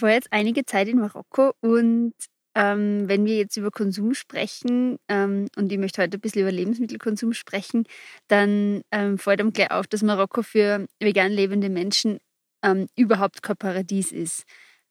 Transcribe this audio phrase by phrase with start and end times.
[0.00, 2.14] Ich war jetzt einige Zeit in Marokko und
[2.54, 6.50] ähm, wenn wir jetzt über Konsum sprechen ähm, und ich möchte heute ein bisschen über
[6.50, 7.84] Lebensmittelkonsum sprechen,
[8.26, 12.18] dann ähm, fällt einem gleich auf, dass Marokko für vegan lebende Menschen
[12.64, 14.44] ähm, überhaupt kein Paradies ist.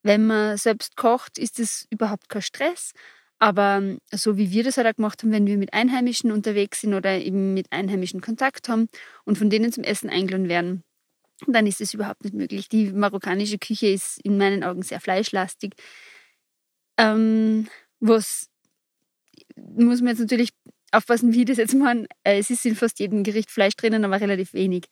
[0.04, 2.91] Wenn man selbst kocht, ist es überhaupt kein Stress.
[3.39, 6.82] Aber ähm, so wie wir das halt auch gemacht haben, wenn wir mit Einheimischen unterwegs
[6.82, 8.89] sind oder eben mit Einheimischen Kontakt haben
[9.26, 10.84] und von denen zum Essen eingeladen werden,
[11.48, 12.70] dann ist es überhaupt nicht möglich.
[12.70, 15.74] Die marokkanische Küche ist in meinen Augen sehr fleischlastig.
[16.98, 17.68] Ähm,
[18.00, 18.50] was
[19.56, 20.50] muss man jetzt natürlich
[20.92, 22.07] aufpassen, wie das jetzt machen.
[22.24, 24.86] Äh, es ist in fast jedem Gericht Fleisch drinnen, aber relativ wenig.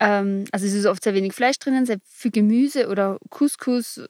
[0.00, 4.00] Ähm, also es ist oft sehr wenig Fleisch drinnen, sehr viel Gemüse oder Couscous.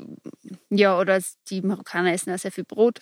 [0.71, 3.01] Ja, oder die Marokkaner essen auch sehr viel Brot.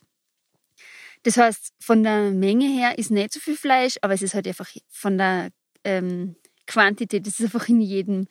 [1.22, 4.46] Das heißt, von der Menge her ist nicht so viel Fleisch, aber es ist halt
[4.46, 5.50] einfach von der
[5.84, 6.36] ähm,
[6.70, 8.26] Quantität, es ist einfach in jedem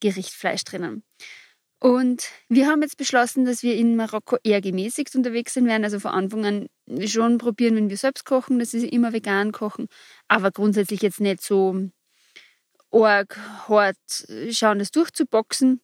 [0.00, 1.02] Gericht Fleisch drinnen.
[1.82, 5.82] Und wir haben jetzt beschlossen, dass wir in Marokko eher gemäßigt unterwegs sein werden.
[5.82, 6.66] Also von Anfang an
[7.06, 9.88] schon probieren, wenn wir selbst kochen, dass wir immer vegan kochen.
[10.28, 11.88] Aber grundsätzlich jetzt nicht so
[12.92, 13.36] arg
[13.68, 13.96] hart
[14.50, 15.80] schauen, das durchzuboxen.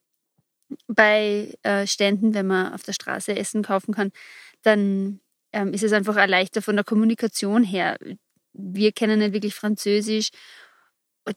[0.87, 4.13] Bei äh, Ständen, wenn man auf der Straße Essen kaufen kann,
[4.63, 5.21] dann
[5.53, 7.97] ähm, ist es einfach auch leichter von der Kommunikation her.
[8.53, 10.29] Wir kennen nicht wirklich Französisch.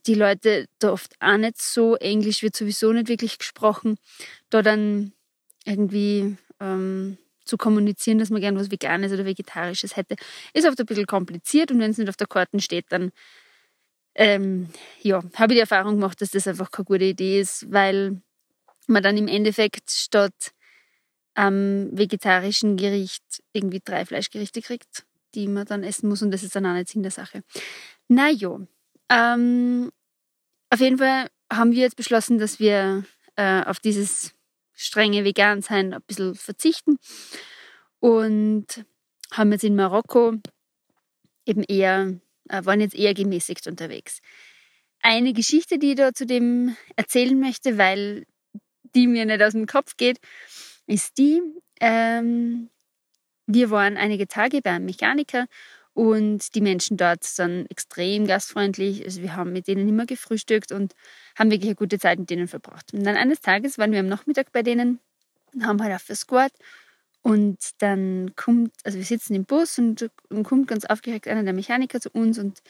[0.05, 1.95] Die Leute da oft auch nicht so.
[1.95, 3.97] Englisch wird sowieso nicht wirklich gesprochen.
[4.49, 5.13] Da dann
[5.65, 10.15] irgendwie ähm, zu kommunizieren, dass man gern was Veganes oder Vegetarisches hätte,
[10.53, 11.71] ist oft ein bisschen kompliziert.
[11.71, 13.11] Und wenn es nicht auf der Karte steht, dann
[14.15, 14.69] ähm,
[15.01, 18.21] ja, habe ich die Erfahrung gemacht, dass das einfach keine gute Idee ist, weil
[18.87, 20.51] man dann im Endeffekt statt
[21.33, 26.55] am vegetarischen Gericht irgendwie drei Fleischgerichte kriegt, die man dann essen muss und das ist
[26.55, 27.43] dann auch nicht Sinn der Sache.
[28.09, 28.59] Naja,
[29.11, 29.91] ähm,
[30.69, 33.03] auf jeden Fall haben wir jetzt beschlossen, dass wir
[33.35, 34.33] äh, auf dieses
[34.73, 36.97] strenge Vegan-Sein ein bisschen verzichten
[37.99, 38.85] und
[39.31, 40.35] haben jetzt in Marokko
[41.45, 42.19] eben eher,
[42.49, 44.19] äh, waren jetzt eher gemäßigt unterwegs.
[45.01, 48.25] Eine Geschichte, die ich da zu dem erzählen möchte, weil
[48.95, 50.19] die mir nicht aus dem Kopf geht,
[50.87, 51.41] ist die,
[51.79, 52.69] ähm,
[53.45, 55.47] wir waren einige Tage beim Mechaniker
[55.93, 59.03] und die Menschen dort sind extrem gastfreundlich.
[59.03, 60.93] Also wir haben mit denen immer gefrühstückt und
[61.37, 62.93] haben wirklich eine gute Zeit mit denen verbracht.
[62.93, 64.99] Und dann eines Tages waren wir am Nachmittag bei denen
[65.53, 66.51] und haben halt das Squad
[67.21, 71.53] und dann kommt, also wir sitzen im Bus und, und kommt ganz aufgeregt einer der
[71.53, 72.61] Mechaniker zu uns und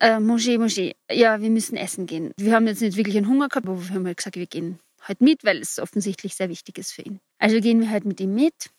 [0.00, 2.32] äh, Manger, manger, ja, wir müssen essen gehen.
[2.36, 4.78] Wir haben jetzt nicht wirklich einen Hunger gehabt, aber wir haben halt gesagt, wir gehen
[5.00, 7.20] halt mit, weil es offensichtlich sehr wichtig ist für ihn.
[7.38, 8.70] Also gehen wir halt mit ihm mit.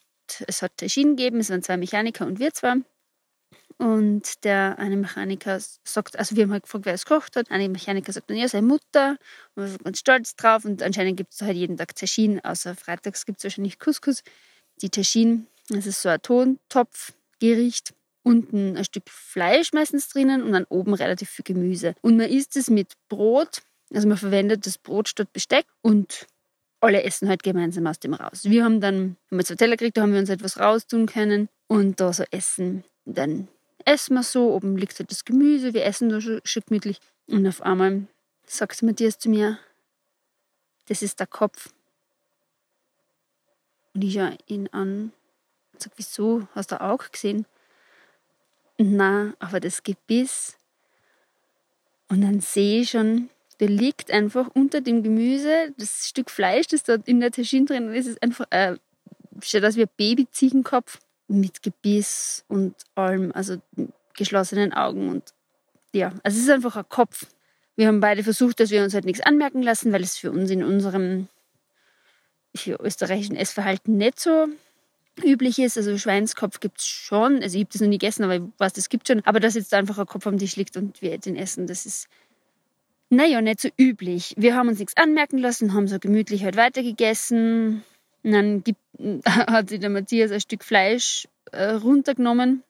[0.46, 2.76] Es hat Taschinen gegeben, es waren zwei Mechaniker und wir zwei.
[3.78, 7.50] Und der eine Mechaniker sagt, also wir haben halt gefragt, wer es gekocht hat.
[7.50, 9.16] Eine Mechaniker sagt dann, ja, seine Mutter.
[9.54, 10.64] Und wir sind ganz stolz drauf.
[10.64, 14.22] Und anscheinend gibt es halt jeden Tag Taschinen, außer freitags gibt es wahrscheinlich Couscous.
[14.82, 17.94] Die Taschinen, das ist so ein Tontopfgericht.
[18.22, 21.94] Unten ein Stück Fleisch meistens drinnen und dann oben relativ viel Gemüse.
[22.00, 23.60] Und man isst es mit Brot
[23.94, 26.26] also man verwendet das Brot statt Besteck und
[26.80, 28.44] alle essen halt gemeinsam aus dem raus.
[28.44, 31.48] Wir haben dann, wenn wir zwei Teller gekriegt, da haben wir uns etwas raustun können
[31.66, 32.84] und da so essen.
[33.04, 33.48] Dann
[33.84, 37.00] essen wir so, oben liegt halt das Gemüse, wir essen da schon, schon gemütlich.
[37.26, 38.06] Und auf einmal
[38.46, 39.58] sagt Matthias zu mir,
[40.88, 41.70] das ist der Kopf.
[43.94, 45.12] Und ich schaue ihn an
[45.72, 46.48] und sage, wieso?
[46.54, 47.46] Hast du auch gesehen?
[48.76, 50.56] Na, aber das Gebiss.
[52.08, 53.30] Und dann sehe ich schon,
[53.60, 57.94] der liegt einfach unter dem Gemüse, das Stück Fleisch, das da in der Taschine drin
[57.94, 58.76] ist, ist einfach, äh,
[59.36, 60.98] aus wie ein Babyziegenkopf
[61.28, 63.56] mit Gebiss und allem, also
[64.14, 65.34] geschlossenen Augen und
[65.92, 67.26] ja, also es ist einfach ein Kopf.
[67.76, 70.50] Wir haben beide versucht, dass wir uns halt nichts anmerken lassen, weil es für uns
[70.50, 71.28] in unserem
[72.66, 74.48] österreichischen Essverhalten nicht so
[75.22, 75.76] üblich ist.
[75.76, 77.42] Also Schweinskopf gibt es schon.
[77.42, 79.24] Also ich habe das noch nie gegessen, aber ich weiß, das gibt schon.
[79.24, 82.08] Aber dass jetzt einfach ein Kopf am Tisch liegt und wir den essen, das ist
[83.10, 84.34] naja, nicht so üblich.
[84.36, 87.84] Wir haben uns nichts anmerken lassen, haben so gemütlich halt weitergegessen.
[88.24, 88.80] Und dann gibt,
[89.26, 92.64] hat sich der Matthias ein Stück Fleisch äh, runtergenommen.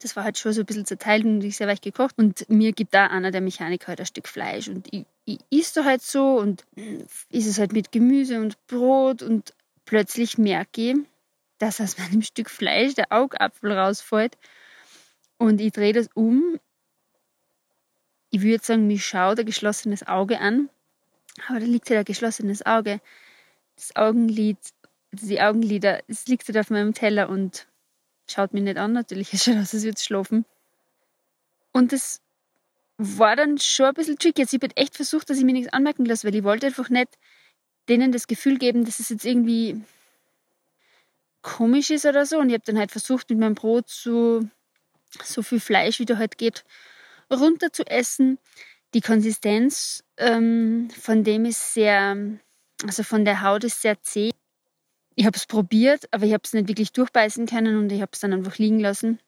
[0.00, 2.14] Das war halt schon so ein bisschen zerteilt und ich sehr weich gekocht.
[2.18, 4.68] Und mir gibt da einer der Mechaniker halt ein Stück Fleisch.
[4.68, 6.64] Und ich, ich isst halt so und
[7.30, 9.22] ist es halt mit Gemüse und Brot.
[9.22, 9.54] Und
[9.84, 10.96] plötzlich merke ich,
[11.58, 14.36] dass aus meinem Stück Fleisch der Augapfel rausfällt.
[15.38, 16.58] Und ich drehe das um
[18.36, 20.68] ich würde sagen, mich schaut ein geschlossenes Auge an,
[21.48, 23.00] aber da liegt halt ein geschlossenes Auge.
[23.76, 24.58] Das Augenlid,
[25.12, 27.66] die Augenlider, es liegt halt auf meinem Teller und
[28.28, 29.32] schaut mich nicht an, natürlich.
[29.32, 30.44] Es schaut aus, als würde es schlafen.
[31.72, 32.20] Und das
[32.98, 34.42] war dann schon ein bisschen tricky.
[34.42, 36.88] Jetzt, ich habe echt versucht, dass ich mir nichts anmerken lasse, weil ich wollte einfach
[36.88, 37.18] nicht
[37.88, 39.82] denen das Gefühl geben, dass es jetzt irgendwie
[41.42, 42.38] komisch ist oder so.
[42.38, 44.42] Und ich habe dann halt versucht, mit meinem Brot so,
[45.22, 46.64] so viel Fleisch, wie da halt geht,
[47.30, 48.38] runter zu essen.
[48.94, 52.16] Die Konsistenz ähm, von dem ist sehr,
[52.84, 54.30] also von der Haut ist sehr zäh.
[55.14, 58.10] Ich habe es probiert, aber ich habe es nicht wirklich durchbeißen können und ich habe
[58.12, 59.18] es dann einfach liegen lassen.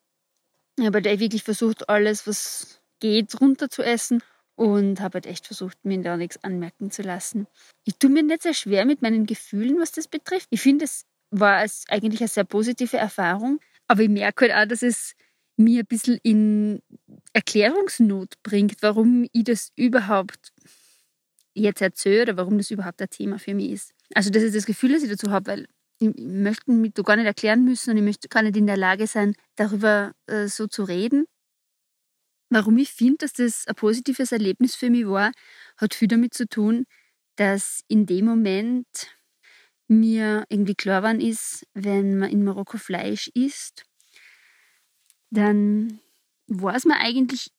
[0.78, 4.22] Ich habe halt wirklich versucht, alles, was geht, runter zu essen
[4.54, 7.46] und habe halt echt versucht, mir da nichts anmerken zu lassen.
[7.84, 10.48] Ich tue mir nicht sehr schwer mit meinen Gefühlen, was das betrifft.
[10.50, 14.82] Ich finde, es war eigentlich eine sehr positive Erfahrung, aber ich merke halt auch, dass
[14.82, 15.14] es
[15.56, 16.82] mir ein bisschen in
[17.32, 20.52] Erklärungsnot bringt, warum ich das überhaupt
[21.60, 23.92] jetzt erzähle oder warum das überhaupt ein Thema für mich ist.
[24.14, 25.66] Also das ist das Gefühl, das ich dazu habe, weil
[26.00, 28.76] ich möchte mich da gar nicht erklären müssen und ich möchte gar nicht in der
[28.76, 31.26] Lage sein, darüber äh, so zu reden.
[32.50, 35.32] Warum ich finde, dass das ein positives Erlebnis für mich war,
[35.76, 36.84] hat viel damit zu tun,
[37.36, 38.86] dass in dem Moment
[39.86, 43.84] mir irgendwie klar geworden ist, wenn man in Marokko Fleisch isst,
[45.30, 46.00] dann
[46.46, 47.50] weiß man eigentlich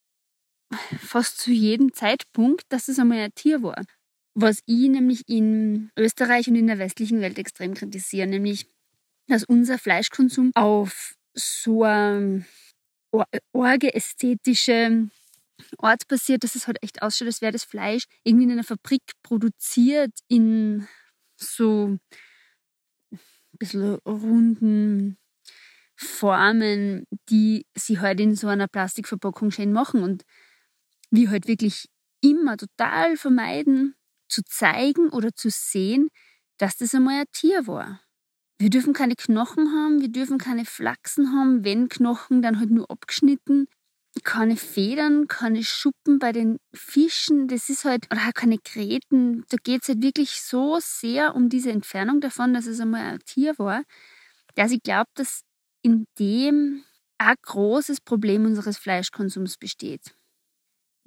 [0.99, 3.83] fast zu jedem Zeitpunkt, dass es einmal ein Tier war.
[4.35, 8.67] Was ich nämlich in Österreich und in der westlichen Welt extrem kritisiere, nämlich,
[9.27, 12.45] dass unser Fleischkonsum auf so eine
[13.51, 15.09] orge ästhetische
[15.77, 19.01] Art passiert, dass es halt echt ausschaut, als wäre das Fleisch irgendwie in einer Fabrik
[19.23, 20.87] produziert, in
[21.37, 21.97] so
[23.11, 23.17] ein
[23.57, 25.17] bisschen runden
[25.95, 30.23] Formen, die sie halt in so einer Plastikverpackung schön machen und
[31.11, 31.87] wir halt wirklich
[32.21, 33.95] immer total vermeiden,
[34.29, 36.09] zu zeigen oder zu sehen,
[36.57, 38.01] dass das einmal ein Tier war.
[38.59, 42.89] Wir dürfen keine Knochen haben, wir dürfen keine Flachsen haben, wenn Knochen, dann halt nur
[42.91, 43.67] abgeschnitten.
[44.23, 49.45] Keine Federn, keine Schuppen bei den Fischen, das ist halt, oder auch keine Gräten.
[49.49, 53.19] Da geht es halt wirklich so sehr um diese Entfernung davon, dass es einmal ein
[53.25, 53.83] Tier war,
[54.55, 55.41] dass ich glaube, dass
[55.83, 56.83] in dem
[57.19, 60.15] ein großes Problem unseres Fleischkonsums besteht.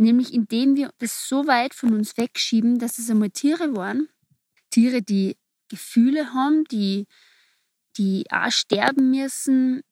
[0.03, 4.09] Nämlich indem wir das so weit von uns wegschieben, dass es einmal Tiere waren.
[4.71, 5.37] Tiere, die
[5.69, 7.07] Gefühle haben, die,
[7.97, 9.83] die auch sterben müssen.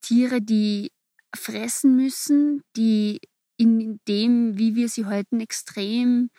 [0.00, 0.92] Tiere, die
[1.36, 3.20] fressen müssen, die
[3.58, 6.30] in dem, wie wir sie halten, extrem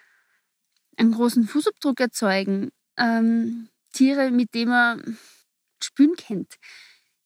[0.97, 2.71] einen großen Fußabdruck erzeugen.
[2.97, 5.17] Ähm, Tiere, mit denen man
[5.79, 6.55] spüren kennt,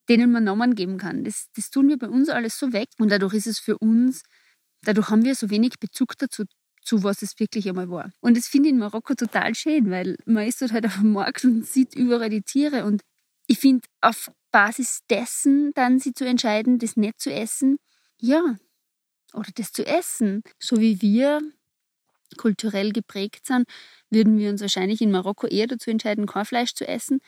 [0.09, 1.23] denen man Namen geben kann.
[1.23, 4.23] Das, das tun wir bei uns alles so weg und dadurch ist es für uns
[4.85, 6.43] Dadurch haben wir so wenig Bezug dazu,
[6.81, 8.11] zu was es wirklich einmal war.
[8.21, 11.13] Und das finde ich in Marokko total schön, weil man ist dort halt auf dem
[11.13, 12.85] Markt und sieht überall die Tiere.
[12.85, 13.01] Und
[13.47, 17.77] ich finde, auf Basis dessen dann sie zu entscheiden, das nicht zu essen,
[18.21, 18.55] ja,
[19.33, 21.41] oder das zu essen, so wie wir
[22.37, 23.67] kulturell geprägt sind,
[24.09, 27.19] würden wir uns wahrscheinlich in Marokko eher dazu entscheiden, kein Fleisch zu essen.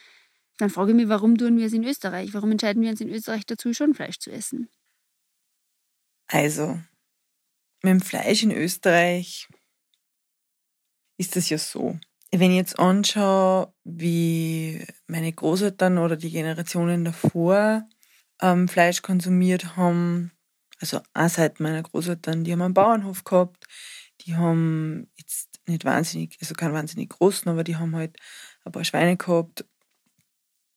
[0.57, 2.33] Dann frage ich mich, warum tun wir es in Österreich?
[2.33, 4.69] Warum entscheiden wir uns in Österreich dazu, schon Fleisch zu essen?
[6.27, 6.79] Also,
[7.83, 9.47] mit dem Fleisch in Österreich
[11.17, 11.99] ist das ja so.
[12.31, 17.87] Wenn ich jetzt anschaue, wie meine Großeltern oder die Generationen davor
[18.41, 20.31] ähm, Fleisch konsumiert haben,
[20.79, 23.65] also eine Seite meiner Großeltern, die haben einen Bauernhof gehabt,
[24.21, 28.17] die haben jetzt nicht wahnsinnig, also keinen wahnsinnig großen, aber die haben halt
[28.65, 29.65] ein paar Schweine gehabt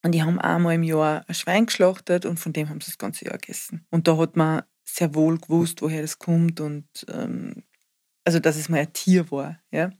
[0.02, 2.98] und die haben einmal im Jahr ein Schwein geschlachtet und von dem haben sie das
[2.98, 3.86] ganze Jahr gegessen.
[3.90, 4.62] Und da hat man
[4.94, 7.64] sehr wohl gewusst, woher das kommt und ähm,
[8.24, 9.92] also dass es mal ein Tier war, ja.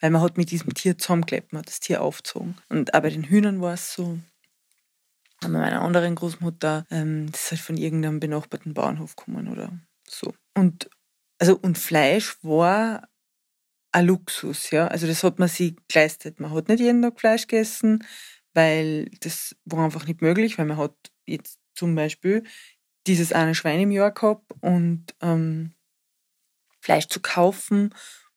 [0.00, 2.56] Weil man hat mit diesem Tier zusammengelebt, man hat das Tier aufgezogen.
[2.70, 4.18] Und auch bei den Hühnern war es so.
[5.40, 9.72] bei meiner anderen Großmutter, ähm, das ist halt von irgendeinem benachbarten Bauernhof gekommen oder
[10.08, 10.34] so.
[10.56, 10.88] Und
[11.40, 13.08] also und Fleisch war
[13.92, 14.88] ein Luxus, ja.
[14.88, 16.40] Also das hat man sich geleistet.
[16.40, 18.04] Man hat nicht jeden Tag Fleisch gegessen,
[18.54, 20.94] weil das war einfach nicht möglich, weil man hat
[21.26, 22.44] jetzt zum Beispiel
[23.06, 25.74] dieses eine Schwein im Jahr gehabt und ähm,
[26.80, 27.94] Fleisch zu kaufen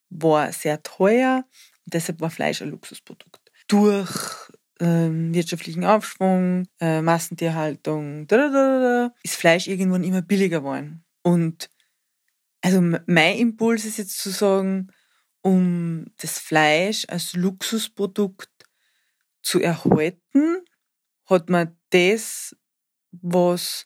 [0.10, 1.45] war sehr teuer
[1.86, 3.51] und deshalb war Fleisch ein Luxusprodukt.
[3.67, 8.27] Durch ähm, wirtschaftlichen Aufschwung, äh, Massentierhaltung,
[9.24, 11.03] ist Fleisch irgendwann immer billiger geworden.
[11.24, 11.69] Und
[12.62, 14.91] also mein Impuls ist jetzt zu sagen,
[15.41, 18.50] um das Fleisch als Luxusprodukt
[19.43, 20.65] zu erhalten,
[21.27, 22.55] hat man das,
[23.12, 23.86] was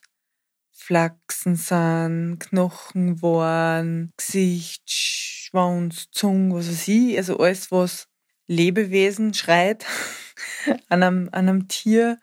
[0.80, 8.08] Flachsen sind, Knochen waren, Gesicht, Schwanz, Zunge, was weiß ich, also alles, was
[8.46, 9.84] Lebewesen schreit
[10.88, 12.18] an einem, an einem Tier,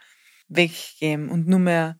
[0.50, 2.00] weggeben und nur mehr,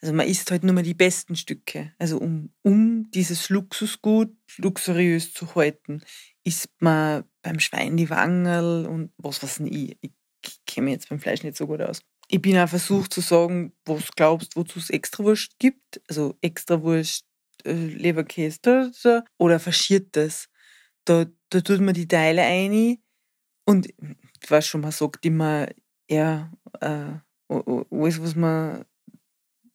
[0.00, 1.92] also man isst halt nur mehr die besten Stücke.
[1.98, 6.02] Also um, um dieses Luxusgut luxuriös zu halten,
[6.44, 9.96] isst man beim Schwein die Wangerl und was weiß ich.
[10.02, 12.02] Ich kenne mich jetzt beim Fleisch nicht so gut aus.
[12.28, 16.00] Ich bin auch versucht zu sagen, was glaubst, wozu es Extrawurst gibt.
[16.08, 17.26] Also Extrawurst,
[17.64, 20.48] äh, Leberkäse oder Verschiertes.
[21.04, 22.98] Da, da tut man die Teile ein
[23.66, 25.68] und ich weiß schon, man sagt immer
[26.06, 27.12] eher äh,
[27.48, 28.84] alles, was man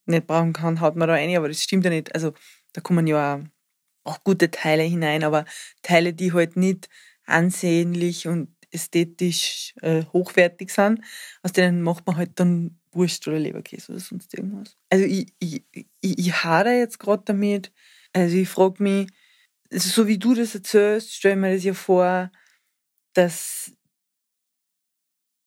[0.06, 2.14] nicht brauchen kann, haut man da rein, aber das stimmt ja nicht.
[2.16, 2.34] Also
[2.74, 5.46] da kommen ja auch, auch gute Teile hinein, aber
[5.84, 6.90] Teile, die halt nicht
[7.26, 11.02] ansehnlich und ästhetisch äh, hochwertig sind,
[11.44, 14.78] aus denen macht man halt dann Wurst oder Leberkäse oder sonst irgendwas.
[14.90, 17.72] Also ich, ich, ich, ich hadere jetzt gerade damit.
[18.14, 19.10] Also ich frage mich,
[19.72, 22.32] also so wie du das erzählst, stelle ich mir das ja vor,
[23.14, 23.72] dass,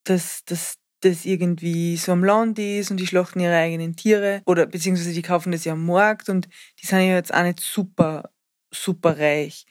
[0.04, 4.66] dass, dass das irgendwie so am Land ist und die schlachten ihre eigenen Tiere oder
[4.66, 6.48] beziehungsweise die kaufen das ja am Markt und
[6.80, 8.30] die sind ja jetzt auch nicht super,
[8.72, 9.66] super reich.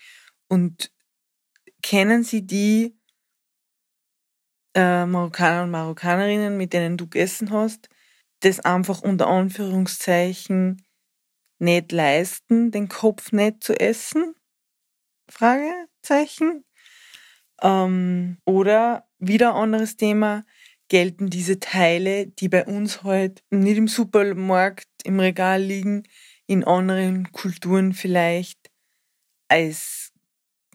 [0.50, 0.92] Und
[1.82, 2.98] kennen sie die
[4.76, 7.90] äh, Marokkaner und Marokkanerinnen, mit denen du gegessen hast,
[8.42, 10.84] das einfach unter Anführungszeichen
[11.60, 14.36] nicht leisten, den Kopf nicht zu essen?
[15.30, 16.66] Fragezeichen.
[17.62, 20.44] Ähm, oder wieder anderes Thema,
[20.90, 26.04] gelten diese Teile, die bei uns halt nicht im Supermarkt im Regal liegen,
[26.48, 28.60] in anderen Kulturen vielleicht
[29.50, 30.11] als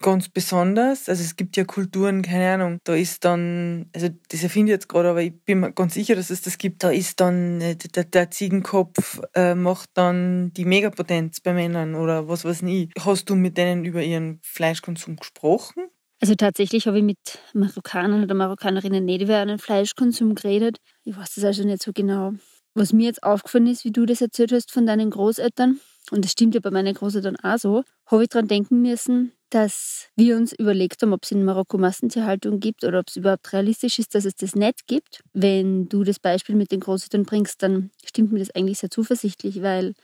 [0.00, 1.08] ganz besonders.
[1.08, 4.88] Also es gibt ja Kulturen, keine Ahnung, da ist dann, also das erfinde ich jetzt
[4.88, 7.76] gerade, aber ich bin mir ganz sicher, dass es das gibt, da ist dann äh,
[7.76, 12.90] der, der Ziegenkopf äh, macht dann die Megapotenz bei Männern oder was weiß ich.
[13.00, 15.88] Hast du mit denen über ihren Fleischkonsum gesprochen?
[16.20, 17.18] Also tatsächlich habe ich mit
[17.52, 20.78] Marokkanern oder Marokkanerinnen nicht über einen Fleischkonsum geredet.
[21.04, 22.32] Ich weiß das also nicht so genau.
[22.74, 26.32] Was mir jetzt aufgefallen ist, wie du das erzählt hast von deinen Großeltern, und das
[26.32, 30.52] stimmt ja bei meinen Großeltern auch so, habe ich daran denken müssen, dass wir uns
[30.52, 34.25] überlegt haben, ob es in Marokko Massentierhaltung gibt oder ob es überhaupt realistisch ist, dass
[34.25, 35.20] es das nicht gibt.
[35.32, 39.62] Wenn du das Beispiel mit den Großeltern bringst, dann stimmt mir das eigentlich sehr zuversichtlich,
[39.62, 39.94] weil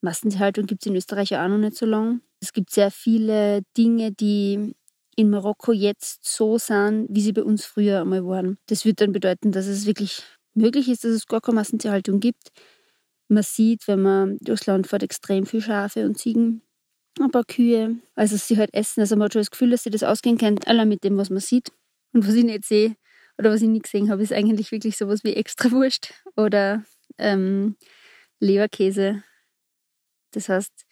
[0.00, 2.20] Massentierhaltung gibt es in Österreich ja auch noch nicht so lange.
[2.40, 4.74] Es gibt sehr viele Dinge, die
[5.16, 8.58] in Marokko jetzt so sind, wie sie bei uns früher einmal waren.
[8.66, 10.22] Das wird dann bedeuten, dass es wirklich
[10.54, 12.50] möglich ist, dass es gar keine Massentierhaltung gibt.
[13.32, 16.60] Man sieht, wenn man durchs Land fährt, extrem viele Schafe und Ziegen
[17.18, 17.96] ein paar Kühe.
[18.14, 19.00] Also sie halt essen.
[19.00, 21.30] Also man hat schon das Gefühl, dass sie das ausgehen können, allein mit dem, was
[21.30, 21.72] man sieht.
[22.12, 22.94] Und was ich nicht sehe
[23.38, 26.84] oder was ich nicht gesehen habe, ist eigentlich wirklich sowas wie Extrawurst oder
[27.16, 27.76] ähm,
[28.38, 29.22] Leberkäse.
[30.32, 30.84] Das heißt,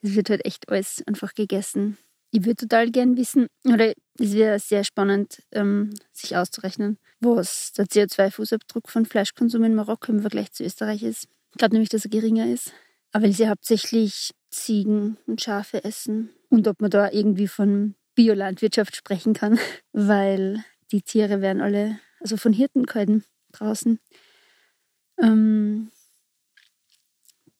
[0.00, 1.98] es wird halt echt alles einfach gegessen.
[2.30, 7.84] Ich würde total gern wissen, oder es wäre sehr spannend, ähm, sich auszurechnen, was der
[7.84, 11.28] CO2-Fußabdruck von Fleischkonsum in Marokko im Vergleich zu Österreich ist.
[11.52, 12.72] Ich glaube nämlich, dass er geringer ist.
[13.12, 16.30] Aber weil sie hauptsächlich Ziegen und Schafe essen.
[16.48, 19.58] Und ob man da irgendwie von Biolandwirtschaft sprechen kann,
[19.92, 23.98] weil die Tiere werden alle, also von Hirten gehalten draußen.
[25.20, 25.90] Ähm,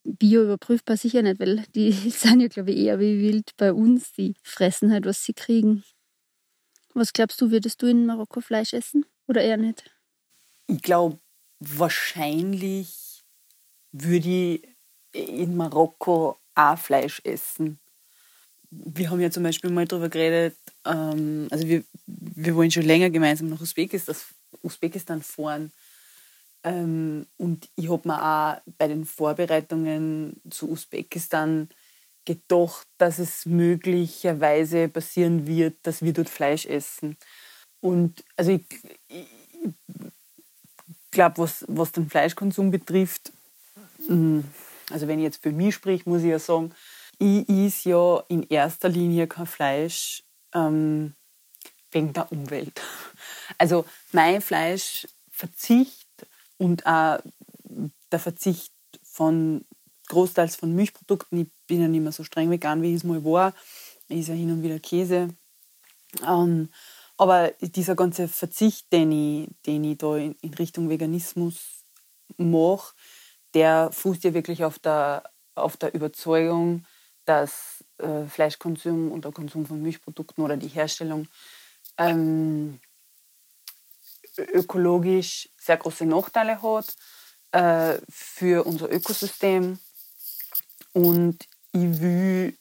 [0.04, 4.12] Bio überprüfbar sicher nicht, weil die sind ja, glaube ich, eher wie wild bei uns.
[4.12, 5.84] Die fressen halt, was sie kriegen.
[6.94, 9.90] Was glaubst du, würdest du in Marokko Fleisch essen oder eher nicht?
[10.66, 11.18] Ich glaube,
[11.58, 13.01] wahrscheinlich
[13.92, 14.68] würde ich
[15.12, 17.78] in Marokko auch Fleisch essen.
[18.70, 20.56] Wir haben ja zum Beispiel mal darüber geredet,
[20.86, 24.16] ähm, also wir, wir wollen schon länger gemeinsam nach Usbekistan,
[24.62, 25.72] Usbekistan fahren.
[26.64, 31.68] Ähm, und ich habe mir auch bei den Vorbereitungen zu Usbekistan
[32.24, 37.16] gedacht, dass es möglicherweise passieren wird, dass wir dort Fleisch essen.
[37.80, 38.64] Und also ich,
[39.08, 39.26] ich
[41.10, 43.32] glaube, was, was den Fleischkonsum betrifft,
[44.08, 46.72] also wenn ich jetzt für mich sprich, muss ich ja sagen,
[47.18, 51.14] ich is ja in erster Linie kein Fleisch ähm,
[51.90, 52.80] wegen der Umwelt.
[53.58, 56.08] Also mein Fleischverzicht
[56.56, 57.18] und auch
[58.10, 59.64] der Verzicht von
[60.08, 63.22] großteils von Milchprodukten, ich bin ja nicht mehr so streng vegan, wie ich es mal
[63.24, 63.54] war,
[64.08, 65.28] ich esse ja hin und wieder Käse.
[66.26, 66.70] Ähm,
[67.16, 71.84] aber dieser ganze Verzicht, den ich, den ich da in Richtung Veganismus
[72.36, 72.94] mache,
[73.54, 76.84] der fußt ja wirklich auf der, auf der Überzeugung,
[77.24, 81.28] dass äh, Fleischkonsum und der Konsum von Milchprodukten oder die Herstellung
[81.98, 82.80] ähm,
[84.38, 86.96] ökologisch sehr große Nachteile hat
[87.52, 89.78] äh, für unser Ökosystem.
[90.92, 92.56] Und ich will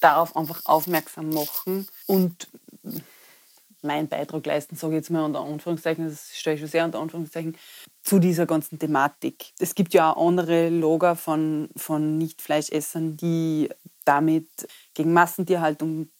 [0.00, 2.48] darauf einfach aufmerksam machen und
[3.82, 7.00] meinen Beitrag leisten, sage ich jetzt mal unter Anführungszeichen, das stelle ich schon sehr unter
[7.00, 7.56] Anführungszeichen,
[8.02, 9.52] zu dieser ganzen Thematik.
[9.58, 13.68] Es gibt ja auch andere Lager von, von Nicht-Fleischessern, die
[14.04, 14.48] damit
[14.94, 16.10] gegen Massentierhaltung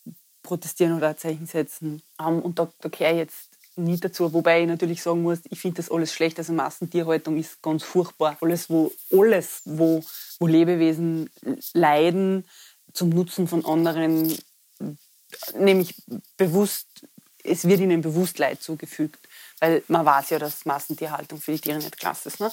[0.42, 2.02] protestieren oder Zeichen setzen.
[2.18, 4.32] Und da, da gehöre ich jetzt nicht dazu.
[4.32, 6.38] Wobei ich natürlich sagen muss, ich finde das alles schlecht.
[6.38, 8.36] Also Massentierhaltung ist ganz furchtbar.
[8.40, 10.02] Alles, wo, alles, wo,
[10.38, 11.30] wo Lebewesen
[11.72, 12.44] leiden
[12.92, 14.36] zum Nutzen von anderen,
[15.54, 15.94] nämlich
[16.36, 17.06] bewusst,
[17.44, 19.18] es wird ihnen bewusst Leid zugefügt.
[19.60, 22.40] Weil man weiß ja, dass Massentierhaltung für die Tiere nicht klasse ist.
[22.40, 22.50] Ne?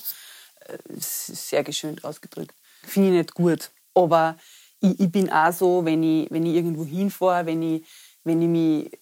[0.90, 2.54] Ist sehr geschönt ausgedrückt.
[2.84, 3.72] Finde ich nicht gut.
[3.94, 4.38] Aber
[4.82, 7.84] ich, ich, bin auch so, wenn ich, wenn ich irgendwo hinfahre, wenn ich,
[8.24, 9.00] wenn ich mich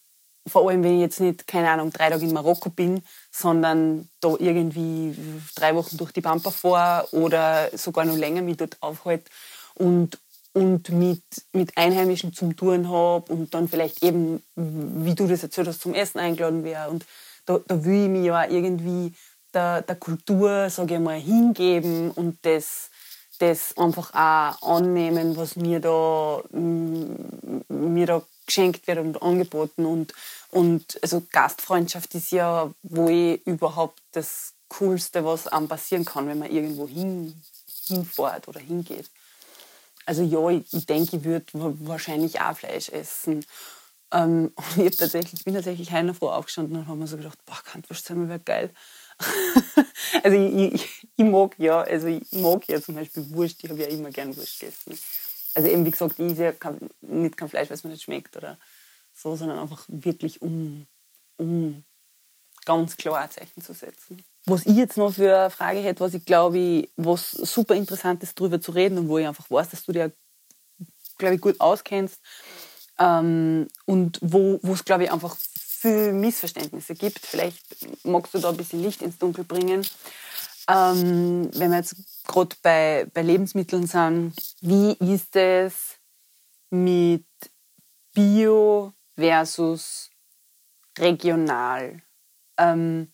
[0.48, 3.02] vor allem wenn ich jetzt nicht, keine Ahnung, drei Tage in Marokko bin,
[3.32, 5.16] sondern da irgendwie
[5.56, 9.26] drei Wochen durch die Pampa fahre oder sogar noch länger mich dort aufhalte
[9.74, 10.20] und,
[10.56, 11.22] und mit,
[11.52, 15.94] mit Einheimischen zum Touren habe und dann vielleicht eben, wie du das erzählt hast, zum
[15.94, 16.90] Essen eingeladen wäre.
[16.90, 17.06] Und
[17.46, 19.14] da, da will ich mich ja irgendwie
[19.54, 22.90] der, der Kultur, sage ich mal, hingeben und das,
[23.40, 29.86] das einfach auch annehmen, was mir da, mir da geschenkt wird und angeboten.
[29.86, 30.14] Und,
[30.52, 36.50] und also Gastfreundschaft ist ja wohl überhaupt das Coolste, was einem passieren kann, wenn man
[36.50, 37.42] irgendwo hin,
[37.88, 39.10] hinfährt oder hingeht.
[40.06, 43.46] Also ja, ich, denke, ich würde wahrscheinlich auch Fleisch essen.
[44.12, 47.60] Ähm, und ich, tatsächlich, bin tatsächlich einer Frau aufgestanden und habe mir so gedacht, boah,
[47.64, 48.72] Kantwurst wäre geil.
[50.24, 53.82] also ich, ich, ich, mag ja, also ich mag ja zum Beispiel Wurst, ich habe
[53.82, 54.98] ja immer gern Wurst gegessen.
[55.56, 58.36] Also eben, wie gesagt, ich ja kein, nicht kein Fleisch, weil es mir nicht schmeckt
[58.36, 58.60] oder
[59.14, 60.86] so, sondern einfach wirklich um,
[61.38, 61.86] um
[62.66, 64.24] ganz klar ein Zeichen zu setzen.
[64.46, 68.40] Was ich jetzt noch für eine Frage hätte, was ich glaube, was super interessant ist,
[68.40, 70.12] darüber zu reden und wo ich einfach weiß, dass du dir,
[71.18, 72.20] glaube ich, gut auskennst
[73.00, 75.36] ähm, und wo es, glaube ich, einfach
[75.86, 77.20] viele Missverständnisse gibt.
[77.20, 77.60] Vielleicht
[78.06, 79.86] magst du da ein bisschen Licht ins Dunkel bringen.
[80.68, 85.98] Ähm, wenn wir jetzt gerade bei, bei Lebensmitteln sind, wie ist es
[86.72, 87.26] mit
[88.14, 90.10] Bio versus
[90.98, 92.02] regional?
[92.58, 93.12] Ähm,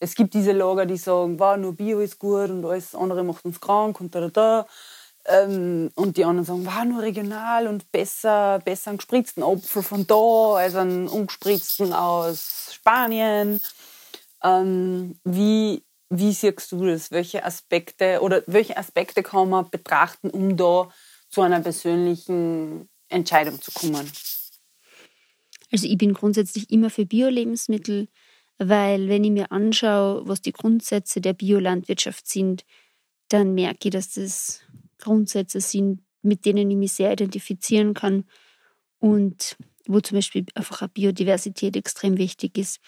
[0.00, 3.44] es gibt diese Lager, die sagen, wow, nur Bio ist gut und alles andere macht
[3.44, 4.66] uns krank und da, da, da.
[5.26, 10.06] Ähm, und die anderen sagen, wow, nur regional und besser, besser einen gespritzten Apfel von
[10.06, 13.60] da als einen ungespritzten aus Spanien.
[14.42, 17.10] Ähm, wie, wie siehst du das?
[17.10, 20.90] Welche Aspekte oder welche Aspekte kann man betrachten, um da
[21.28, 24.10] zu einer persönlichen Entscheidung zu kommen?
[25.70, 28.08] Also ich bin grundsätzlich immer für Bio-Lebensmittel,
[28.58, 32.64] weil wenn ich mir anschaue, was die Grundsätze der Biolandwirtschaft sind,
[33.28, 34.60] dann merke ich, dass das
[34.98, 38.24] Grundsätze sind, mit denen ich mich sehr identifizieren kann
[38.98, 42.80] und wo zum Beispiel einfach eine Biodiversität extrem wichtig ist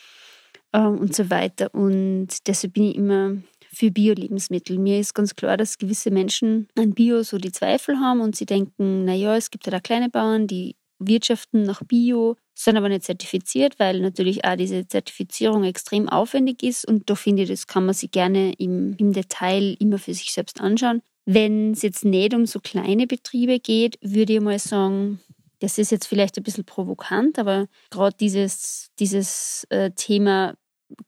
[0.72, 1.72] ähm, und so weiter.
[1.74, 3.36] Und deshalb bin ich immer
[3.72, 4.78] für Bio-Lebensmittel.
[4.78, 8.46] Mir ist ganz klar, dass gewisse Menschen an Bio so die Zweifel haben und sie
[8.46, 13.04] denken, naja, es gibt ja da kleine Bauern, die wirtschaften nach Bio, sind aber nicht
[13.04, 17.86] zertifiziert, weil natürlich auch diese Zertifizierung extrem aufwendig ist und da finde ich, das kann
[17.86, 21.00] man sich gerne im, im Detail immer für sich selbst anschauen.
[21.24, 25.20] Wenn es jetzt nicht um so kleine Betriebe geht, würde ich mal sagen,
[25.60, 30.54] das ist jetzt vielleicht ein bisschen provokant, aber gerade dieses, dieses äh, Thema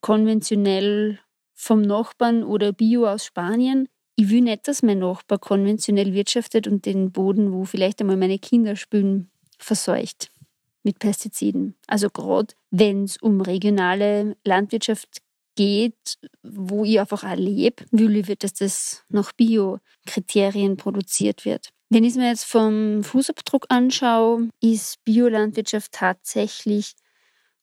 [0.00, 1.18] konventionell
[1.52, 3.88] vom Nachbarn oder Bio aus Spanien.
[4.16, 8.38] Ich will nicht, dass mein Nachbar konventionell wirtschaftet und den Boden, wo vielleicht einmal meine
[8.38, 10.31] Kinder spülen, verseucht
[10.82, 11.76] mit Pestiziden.
[11.86, 15.22] Also gerade wenn es um regionale Landwirtschaft
[15.54, 21.70] geht, wo ich einfach auch lebe, will ich, dass das nach Bio-Kriterien produziert wird.
[21.90, 26.94] Wenn ich es mir jetzt vom Fußabdruck anschaue, ist Biolandwirtschaft tatsächlich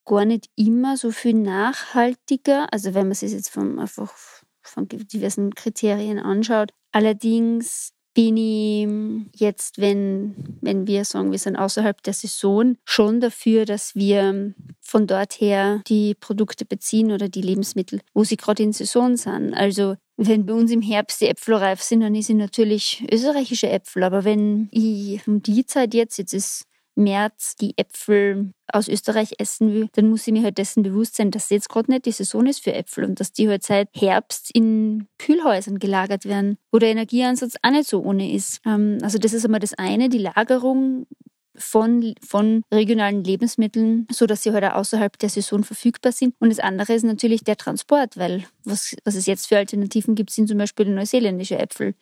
[0.06, 2.72] gar nicht immer so viel nachhaltiger.
[2.72, 4.14] Also wenn man sich jetzt vom, einfach
[4.62, 6.72] von diversen Kriterien anschaut.
[6.92, 13.64] Allerdings bin ich jetzt, wenn, wenn wir sagen, wir sind außerhalb der Saison, schon dafür,
[13.64, 18.74] dass wir von dort her die Produkte beziehen oder die Lebensmittel, wo sie gerade in
[18.74, 19.54] Saison sind.
[19.54, 24.04] Also wenn bei uns im Herbst die Äpfel reif sind, dann sind natürlich österreichische Äpfel.
[24.04, 29.74] Aber wenn ich um die Zeit jetzt, jetzt ist März die Äpfel aus Österreich essen
[29.74, 32.46] will, dann muss ich mir halt dessen bewusst sein, dass jetzt gerade nicht die Saison
[32.46, 36.90] ist für Äpfel und dass die halt seit Herbst in Kühlhäusern gelagert werden, wo der
[36.90, 38.62] Energieansatz auch nicht so ohne ist.
[38.66, 41.08] Ähm, also das ist einmal das eine, die Lagerung
[41.56, 46.36] von, von regionalen Lebensmitteln, so dass sie halt auch außerhalb der Saison verfügbar sind.
[46.40, 50.32] Und das andere ist natürlich der Transport, weil was, was es jetzt für Alternativen gibt,
[50.32, 51.96] sind zum Beispiel neuseeländische Äpfel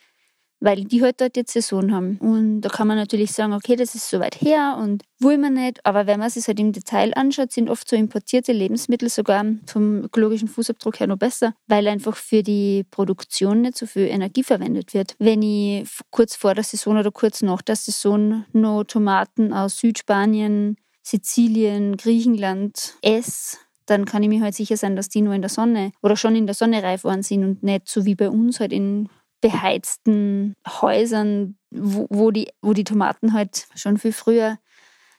[0.59, 2.17] weil die halt dort jetzt Saison haben.
[2.17, 5.53] Und da kann man natürlich sagen, okay, das ist so weit her und will man
[5.53, 5.85] nicht.
[5.85, 10.03] Aber wenn man sich halt im Detail anschaut, sind oft so importierte Lebensmittel sogar vom
[10.03, 14.93] ökologischen Fußabdruck her noch besser, weil einfach für die Produktion nicht so viel Energie verwendet
[14.93, 15.15] wird.
[15.19, 20.77] Wenn ich kurz vor der Saison oder kurz nach der Saison noch Tomaten aus Südspanien,
[21.03, 25.49] Sizilien, Griechenland esse, dann kann ich mir halt sicher sein, dass die nur in der
[25.49, 28.59] Sonne oder schon in der Sonne reif worden sind und nicht so wie bei uns
[28.59, 29.07] halt in
[29.41, 34.57] beheizten Häusern, wo, wo, die, wo die Tomaten halt schon viel früher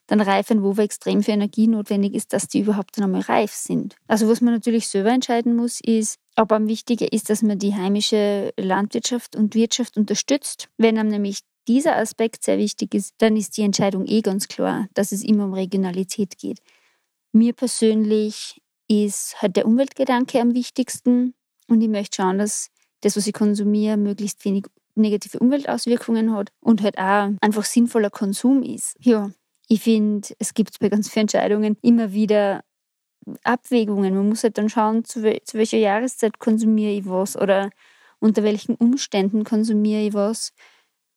[0.08, 3.94] dann reifen, wo extrem viel Energie notwendig ist, dass die überhaupt dann einmal reif sind.
[4.08, 7.74] Also was man natürlich selber entscheiden muss, ist, ob am wichtiger ist, dass man die
[7.74, 10.68] heimische Landwirtschaft und Wirtschaft unterstützt.
[10.78, 14.88] Wenn einem nämlich dieser Aspekt sehr wichtig ist, dann ist die Entscheidung eh ganz klar,
[14.94, 16.60] dass es immer um Regionalität geht.
[17.32, 21.34] Mir persönlich ist halt der Umweltgedanke am wichtigsten
[21.68, 26.82] und ich möchte schauen, dass das, was ich konsumiere, möglichst wenig negative Umweltauswirkungen hat und
[26.82, 28.96] halt auch einfach sinnvoller Konsum ist.
[29.00, 29.30] Ja,
[29.68, 32.64] ich finde, es gibt bei ganz vielen Entscheidungen immer wieder
[33.44, 34.14] Abwägungen.
[34.14, 37.70] Man muss halt dann schauen, zu, wel zu welcher Jahreszeit konsumiere ich was oder
[38.18, 40.52] unter welchen Umständen konsumiere ich was.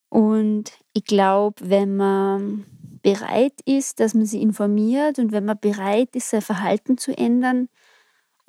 [0.10, 2.66] Und ich glaube, wenn man
[3.02, 7.70] bereit ist, dass man sich informiert und wenn man bereit ist, sein Verhalten zu ändern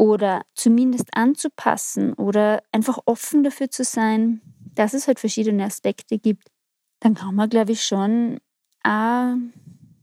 [0.03, 4.41] oder zumindest anzupassen oder einfach offen dafür zu sein,
[4.75, 6.49] dass es halt verschiedene Aspekte gibt,
[6.99, 8.41] dann kann man, glaube ich, schon
[8.83, 9.37] auch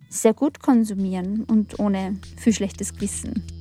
[0.07, 3.58] sehr gut konsumieren und ohne viel schlechtes Gewissen.